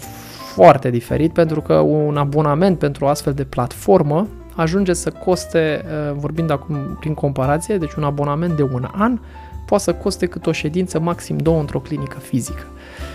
foarte 0.54 0.90
diferit 0.90 1.34
pentru 1.34 1.62
că 1.62 1.74
un 1.74 2.18
abonament 2.18 2.80
pentru 2.80 3.06
o 3.06 3.08
astfel 3.08 3.34
de 3.34 3.44
platformă 3.44 4.28
ajunge 4.56 4.94
să 4.94 5.12
coste, 5.12 5.86
uh, 5.86 6.16
vorbind 6.18 6.50
acum 6.52 6.98
prin 7.00 7.14
comparație, 7.14 7.78
deci 7.78 7.94
un 7.94 8.04
abonament 8.04 8.56
de 8.56 8.64
un 8.64 8.88
an 8.92 9.20
poate 9.66 9.84
să 9.84 9.94
coste 9.94 10.26
cât 10.26 10.46
o 10.46 10.52
ședință, 10.52 11.00
maxim 11.00 11.38
două 11.38 11.60
într-o 11.60 11.80
clinică 11.80 12.18
fizică. 12.20 12.64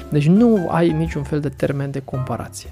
Deci 0.09 0.26
nu 0.26 0.69
ai 0.71 0.90
niciun 0.90 1.23
fel 1.23 1.40
de 1.40 1.49
termen 1.49 1.90
de 1.90 2.02
comparație. 2.04 2.71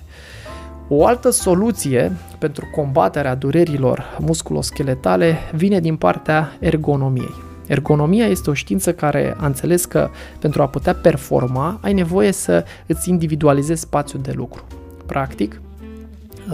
O 0.89 1.07
altă 1.07 1.31
soluție 1.31 2.13
pentru 2.39 2.71
combaterea 2.75 3.35
durerilor 3.35 4.19
musculoscheletale 4.21 5.37
vine 5.53 5.81
din 5.81 5.97
partea 5.97 6.53
ergonomiei. 6.61 7.35
Ergonomia 7.67 8.27
este 8.27 8.51
o 8.51 8.55
știință 8.55 8.93
care 8.93 9.37
a 9.39 9.47
înțeles 9.47 9.85
că 9.85 10.11
pentru 10.39 10.63
a 10.63 10.67
putea 10.67 10.95
performa 10.95 11.79
ai 11.83 11.93
nevoie 11.93 12.33
să 12.33 12.65
îți 12.87 13.09
individualizezi 13.09 13.81
spațiul 13.81 14.23
de 14.23 14.33
lucru. 14.33 14.65
Practic, 15.07 15.61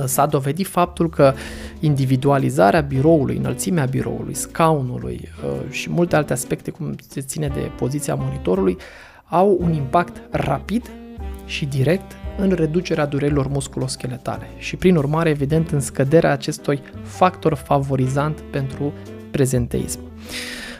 s-a 0.04 0.26
dovedit 0.26 0.66
faptul 0.66 1.10
că 1.10 1.34
individualizarea 1.80 2.80
biroului, 2.80 3.36
înălțimea 3.36 3.84
biroului, 3.84 4.34
scaunului 4.34 5.28
uh, 5.44 5.70
și 5.70 5.90
multe 5.90 6.16
alte 6.16 6.32
aspecte 6.32 6.70
cum 6.70 6.94
se 7.08 7.20
ține 7.20 7.48
de 7.48 7.70
poziția 7.76 8.14
monitorului 8.14 8.76
au 9.28 9.58
un 9.60 9.72
impact 9.72 10.22
rapid 10.30 10.90
și 11.44 11.66
direct 11.66 12.12
în 12.38 12.50
reducerea 12.50 13.06
durerilor 13.06 13.48
musculoscheletale 13.48 14.48
și 14.58 14.76
prin 14.76 14.96
urmare 14.96 15.28
evident 15.28 15.70
în 15.70 15.80
scăderea 15.80 16.32
acestui 16.32 16.82
factor 17.02 17.54
favorizant 17.54 18.40
pentru 18.40 18.92
prezenteism. 19.30 20.00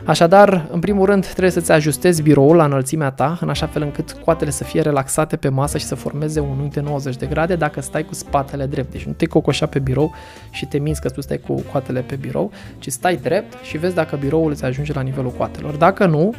Așadar, 0.05 0.67
în 0.71 0.79
primul 0.79 1.05
rând, 1.05 1.25
trebuie 1.25 1.51
să-ți 1.51 1.71
ajustezi 1.71 2.21
biroul 2.21 2.55
la 2.55 2.65
înălțimea 2.65 3.11
ta, 3.11 3.37
în 3.41 3.49
așa 3.49 3.67
fel 3.67 3.81
încât 3.81 4.11
coatele 4.11 4.49
să 4.49 4.63
fie 4.63 4.81
relaxate 4.81 5.35
pe 5.35 5.49
masă 5.49 5.77
și 5.77 5.85
să 5.85 5.95
formeze 5.95 6.39
un 6.39 6.59
unghi 6.59 6.73
de 6.73 6.81
90 6.81 7.15
de 7.15 7.25
grade 7.25 7.55
dacă 7.55 7.81
stai 7.81 8.03
cu 8.03 8.13
spatele 8.13 8.65
drept. 8.65 8.91
Deci 8.91 9.03
nu 9.03 9.11
te 9.11 9.25
cocoșa 9.25 9.65
pe 9.65 9.79
birou 9.79 10.13
și 10.49 10.65
te 10.65 10.77
minți 10.77 11.01
că 11.01 11.09
tu 11.09 11.21
stai 11.21 11.37
cu 11.37 11.63
coatele 11.71 12.01
pe 12.01 12.15
birou, 12.15 12.51
ci 12.79 12.87
stai 12.91 13.15
drept 13.15 13.57
și 13.63 13.77
vezi 13.77 13.95
dacă 13.95 14.15
biroul 14.15 14.51
îți 14.51 14.65
ajunge 14.65 14.93
la 14.93 15.01
nivelul 15.01 15.31
coatelor. 15.31 15.75
Dacă 15.75 16.05
nu, 16.05 16.33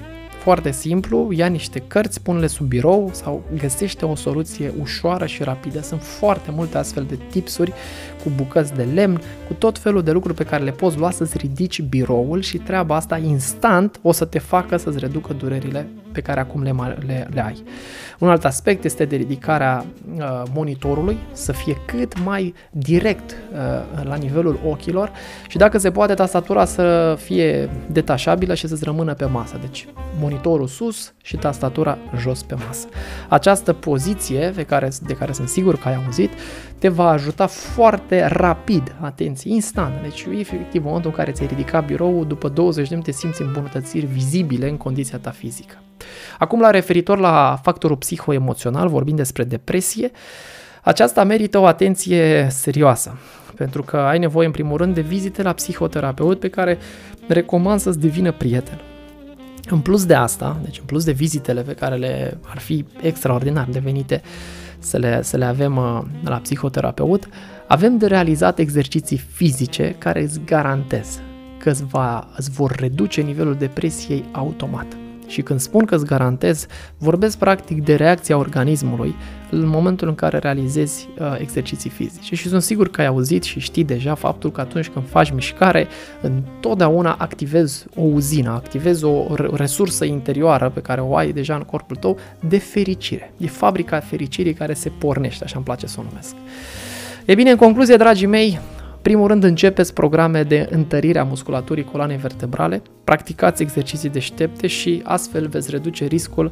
foarte 0.46 0.70
simplu, 0.70 1.32
ia 1.32 1.46
niște 1.46 1.78
cărți, 1.86 2.22
pune-le 2.22 2.46
sub 2.46 2.66
birou 2.66 3.10
sau 3.12 3.42
găsește 3.58 4.04
o 4.04 4.14
soluție 4.14 4.72
ușoară 4.80 5.26
și 5.26 5.42
rapidă. 5.42 5.80
Sunt 5.80 6.02
foarte 6.02 6.50
multe 6.50 6.78
astfel 6.78 7.04
de 7.08 7.18
tipsuri 7.30 7.72
cu 8.22 8.30
bucăți 8.36 8.74
de 8.74 8.82
lemn, 8.82 9.20
cu 9.46 9.52
tot 9.52 9.78
felul 9.78 10.02
de 10.02 10.10
lucruri 10.10 10.36
pe 10.36 10.44
care 10.44 10.64
le 10.64 10.70
poți 10.70 10.98
lua 10.98 11.10
să-ți 11.10 11.36
ridici 11.36 11.82
biroul 11.82 12.40
și 12.40 12.58
treaba 12.58 12.96
asta 12.96 13.18
instant 13.18 14.00
o 14.02 14.12
să 14.12 14.24
te 14.24 14.38
facă 14.38 14.76
să-ți 14.76 14.98
reducă 14.98 15.32
durerile 15.32 15.88
pe 16.16 16.22
care 16.22 16.40
acum 16.40 16.62
le, 16.62 16.74
le, 17.06 17.28
le 17.32 17.44
ai. 17.44 17.62
Un 18.18 18.28
alt 18.28 18.44
aspect 18.44 18.84
este 18.84 19.04
de 19.04 19.16
ridicarea 19.16 19.84
uh, 20.18 20.42
monitorului, 20.54 21.18
să 21.32 21.52
fie 21.52 21.76
cât 21.86 22.24
mai 22.24 22.54
direct 22.70 23.30
uh, 23.30 24.04
la 24.04 24.14
nivelul 24.14 24.60
ochilor 24.66 25.12
și 25.48 25.56
dacă 25.56 25.78
se 25.78 25.90
poate 25.90 26.14
tastatura 26.14 26.64
să 26.64 27.16
fie 27.18 27.68
detașabilă 27.90 28.54
și 28.54 28.68
să-ți 28.68 28.84
rămână 28.84 29.14
pe 29.14 29.24
masă. 29.24 29.58
Deci 29.60 29.88
monitorul 30.20 30.66
sus 30.66 31.14
și 31.22 31.36
tastatura 31.36 31.98
jos 32.18 32.42
pe 32.42 32.54
masă. 32.66 32.86
Această 33.28 33.72
poziție 33.72 34.52
pe 34.54 34.62
care, 34.62 34.88
de 35.06 35.14
care 35.14 35.32
sunt 35.32 35.48
sigur 35.48 35.78
că 35.78 35.88
ai 35.88 36.02
auzit 36.04 36.30
te 36.78 36.88
va 36.88 37.08
ajuta 37.08 37.46
foarte 37.46 38.26
rapid, 38.26 38.96
atenție, 39.00 39.54
instant. 39.54 40.02
Deci 40.02 40.26
efectiv 40.38 40.80
în 40.80 40.86
momentul 40.86 41.10
în 41.10 41.16
care 41.16 41.32
ți-ai 41.32 41.48
ridicat 41.48 41.86
biroul, 41.86 42.26
după 42.26 42.48
20 42.48 42.88
de 42.88 42.94
minute 42.94 43.12
simți 43.12 43.42
îmbunătățiri 43.42 44.06
vizibile 44.06 44.68
în 44.68 44.76
condiția 44.76 45.18
ta 45.18 45.30
fizică. 45.30 45.74
Acum, 46.38 46.60
la 46.60 46.70
referitor 46.70 47.18
la 47.18 47.58
factorul 47.62 47.96
psihoemoțional, 47.96 48.88
vorbind 48.88 49.16
despre 49.16 49.44
depresie, 49.44 50.10
aceasta 50.82 51.24
merită 51.24 51.58
o 51.58 51.66
atenție 51.66 52.46
serioasă, 52.50 53.18
pentru 53.54 53.82
că 53.82 53.96
ai 53.96 54.18
nevoie, 54.18 54.46
în 54.46 54.52
primul 54.52 54.76
rând, 54.76 54.94
de 54.94 55.00
vizite 55.00 55.42
la 55.42 55.52
psihoterapeut 55.52 56.40
pe 56.40 56.48
care 56.48 56.78
recomand 57.28 57.80
să-ți 57.80 58.00
devină 58.00 58.32
prieten. 58.32 58.80
În 59.68 59.80
plus 59.80 60.04
de 60.04 60.14
asta, 60.14 60.60
deci 60.62 60.78
în 60.78 60.84
plus 60.84 61.04
de 61.04 61.12
vizitele 61.12 61.62
pe 61.62 61.72
care 61.72 61.94
le 61.94 62.38
ar 62.48 62.58
fi 62.58 62.84
extraordinar 63.02 63.66
de 63.70 63.78
venite 63.78 64.22
să 64.78 64.96
le, 64.96 65.22
să 65.22 65.36
le 65.36 65.44
avem 65.44 65.76
uh, 65.76 66.02
la 66.24 66.36
psihoterapeut, 66.36 67.28
avem 67.66 67.98
de 67.98 68.06
realizat 68.06 68.58
exerciții 68.58 69.16
fizice 69.16 69.94
care 69.98 70.22
îți 70.22 70.40
garantez 70.44 71.20
că 71.58 71.70
îți, 71.70 71.84
va, 71.84 72.28
îți 72.36 72.50
vor 72.50 72.74
reduce 72.78 73.20
nivelul 73.20 73.54
depresiei 73.54 74.24
automat. 74.32 74.86
Și 75.26 75.42
când 75.42 75.60
spun 75.60 75.84
că 75.84 75.94
îți 75.94 76.04
garantez, 76.04 76.66
vorbesc 76.98 77.38
practic 77.38 77.84
de 77.84 77.94
reacția 77.94 78.36
organismului 78.36 79.14
în 79.50 79.66
momentul 79.66 80.08
în 80.08 80.14
care 80.14 80.38
realizezi 80.38 81.08
uh, 81.18 81.36
exerciții 81.38 81.90
fizice. 81.90 82.34
Și 82.34 82.48
sunt 82.48 82.62
sigur 82.62 82.88
că 82.88 83.00
ai 83.00 83.06
auzit 83.06 83.42
și 83.42 83.60
știi 83.60 83.84
deja 83.84 84.14
faptul 84.14 84.52
că 84.52 84.60
atunci 84.60 84.88
când 84.88 85.08
faci 85.08 85.30
mișcare, 85.30 85.86
întotdeauna 86.20 87.16
activezi 87.18 87.84
o 87.94 88.02
uzină, 88.02 88.50
activezi 88.50 89.04
o 89.04 89.26
resursă 89.52 90.04
interioară 90.04 90.70
pe 90.74 90.80
care 90.80 91.00
o 91.00 91.16
ai 91.16 91.32
deja 91.32 91.54
în 91.54 91.62
corpul 91.62 91.96
tău 91.96 92.18
de 92.48 92.58
fericire. 92.58 93.32
E 93.36 93.46
fabrica 93.46 94.00
fericirii 94.00 94.54
care 94.54 94.74
se 94.74 94.88
pornește, 94.98 95.44
așa 95.44 95.54
îmi 95.56 95.64
place 95.64 95.86
să 95.86 95.96
o 96.00 96.02
numesc. 96.02 96.34
E 97.24 97.34
bine, 97.34 97.50
în 97.50 97.56
concluzie, 97.56 97.96
dragii 97.96 98.26
mei, 98.26 98.60
primul 99.06 99.28
rând 99.28 99.44
începeți 99.44 99.92
programe 99.92 100.42
de 100.42 100.68
întărire 100.70 101.18
a 101.18 101.24
musculaturii 101.24 101.84
coloanei 101.84 102.16
vertebrale, 102.16 102.82
practicați 103.04 103.62
exerciții 103.62 104.08
deștepte 104.08 104.66
și 104.66 105.02
astfel 105.04 105.48
veți 105.48 105.70
reduce 105.70 106.04
riscul 106.04 106.50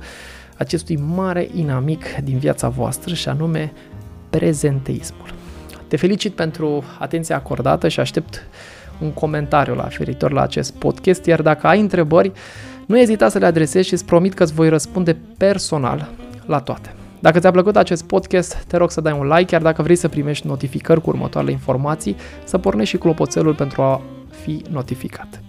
acestui 0.56 0.96
mare 0.96 1.48
inamic 1.54 2.04
din 2.24 2.38
viața 2.38 2.68
voastră 2.68 3.14
și 3.14 3.28
anume 3.28 3.72
prezenteismul. 4.30 5.34
Te 5.88 5.96
felicit 5.96 6.32
pentru 6.32 6.84
atenția 6.98 7.36
acordată 7.36 7.88
și 7.88 8.00
aștept 8.00 8.46
un 9.00 9.12
comentariu 9.12 9.74
la 9.74 9.82
feritor 9.82 10.32
la 10.32 10.42
acest 10.42 10.74
podcast, 10.74 11.24
iar 11.24 11.42
dacă 11.42 11.66
ai 11.66 11.80
întrebări, 11.80 12.32
nu 12.86 12.98
ezita 12.98 13.28
să 13.28 13.38
le 13.38 13.46
adresezi 13.46 13.86
și 13.86 13.92
îți 13.92 14.04
promit 14.04 14.34
că 14.34 14.42
îți 14.42 14.54
voi 14.54 14.68
răspunde 14.68 15.16
personal 15.36 16.10
la 16.46 16.60
toate. 16.60 16.94
Dacă 17.24 17.38
ți-a 17.38 17.50
plăcut 17.50 17.76
acest 17.76 18.04
podcast, 18.04 18.54
te 18.54 18.76
rog 18.76 18.90
să 18.90 19.00
dai 19.00 19.16
un 19.18 19.26
like, 19.26 19.54
iar 19.54 19.62
dacă 19.62 19.82
vrei 19.82 19.96
să 19.96 20.08
primești 20.08 20.46
notificări 20.46 21.00
cu 21.00 21.10
următoarele 21.10 21.52
informații, 21.52 22.16
să 22.44 22.58
pornești 22.58 22.94
și 22.94 23.00
clopoțelul 23.00 23.54
pentru 23.54 23.82
a 23.82 24.02
fi 24.42 24.62
notificat. 24.70 25.40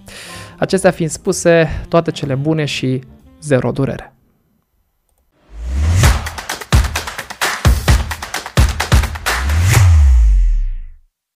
Acestea 0.57 0.91
fiind 0.91 1.11
spuse, 1.11 1.67
toate 1.89 2.11
cele 2.11 2.35
bune 2.35 2.65
și 2.65 3.01
zero 3.41 3.71
durere. 3.71 4.14